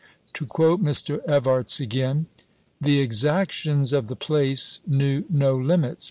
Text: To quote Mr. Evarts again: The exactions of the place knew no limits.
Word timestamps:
To 0.33 0.47
quote 0.47 0.81
Mr. 0.81 1.23
Evarts 1.27 1.79
again: 1.79 2.25
The 2.81 2.99
exactions 3.01 3.93
of 3.93 4.07
the 4.07 4.15
place 4.15 4.79
knew 4.87 5.25
no 5.29 5.55
limits. 5.55 5.99